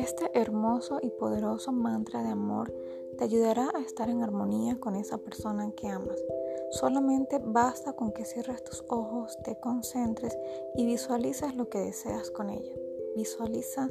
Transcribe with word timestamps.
Este 0.00 0.30
hermoso 0.32 0.98
y 1.02 1.10
poderoso 1.10 1.72
mantra 1.72 2.22
de 2.22 2.30
amor 2.30 2.72
te 3.18 3.24
ayudará 3.24 3.68
a 3.74 3.82
estar 3.82 4.08
en 4.08 4.22
armonía 4.22 4.80
con 4.80 4.96
esa 4.96 5.18
persona 5.18 5.72
que 5.72 5.88
amas. 5.88 6.18
Solamente 6.70 7.38
basta 7.38 7.92
con 7.92 8.10
que 8.10 8.24
cierres 8.24 8.64
tus 8.64 8.82
ojos, 8.88 9.36
te 9.44 9.60
concentres 9.60 10.38
y 10.74 10.86
visualices 10.86 11.54
lo 11.54 11.68
que 11.68 11.80
deseas 11.80 12.30
con 12.30 12.48
ella. 12.48 12.72
Visualiza 13.14 13.90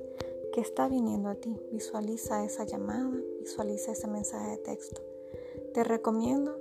que 0.51 0.61
está 0.61 0.87
viniendo 0.87 1.29
a 1.29 1.36
ti. 1.36 1.55
Visualiza 1.71 2.43
esa 2.43 2.64
llamada, 2.64 3.11
visualiza 3.39 3.91
ese 3.91 4.07
mensaje 4.07 4.50
de 4.50 4.57
texto. 4.57 5.04
Te 5.75 5.83
recomiendo 5.83 6.57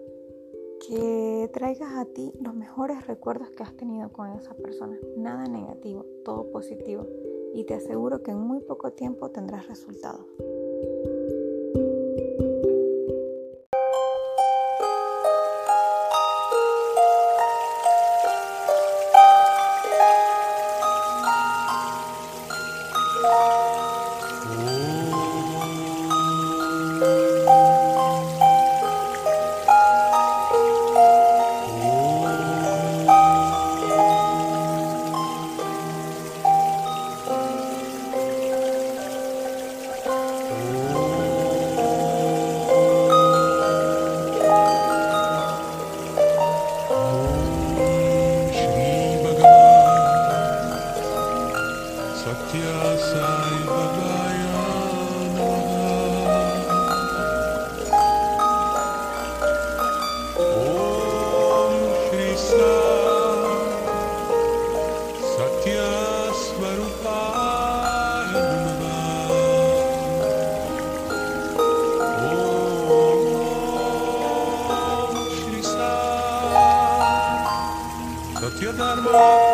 que 0.87 1.49
traigas 1.55 1.95
a 1.95 2.05
ti 2.05 2.35
los 2.39 2.55
mejores 2.55 3.07
recuerdos 3.07 3.49
que 3.53 3.63
has 3.63 3.75
tenido 3.75 4.13
con 4.13 4.31
esa 4.33 4.53
persona. 4.53 4.99
Nada 5.17 5.49
negativo, 5.49 6.05
todo 6.23 6.51
positivo. 6.51 7.07
Y 7.55 7.65
te 7.65 7.75
aseguro 7.75 8.23
que 8.23 8.31
en 8.31 8.39
muy 8.39 8.61
poco 8.61 8.93
tiempo 8.93 9.31
tendrás 9.31 9.69
resultados. 9.69 10.27
Bye. 79.13 79.48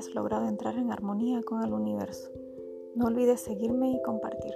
hayas 0.00 0.14
logrado 0.14 0.48
entrar 0.48 0.78
en 0.78 0.92
armonía 0.92 1.42
con 1.42 1.62
el 1.62 1.74
universo. 1.74 2.30
No 2.94 3.06
olvides 3.06 3.40
seguirme 3.42 3.90
y 3.90 4.02
compartir. 4.02 4.54